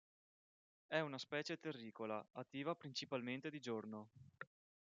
È 0.87 0.99
una 0.99 1.19
specie 1.19 1.59
terricola, 1.59 2.25
attiva 2.31 2.73
principalmente 2.73 3.51
di 3.51 3.59
giorno. 3.59 4.09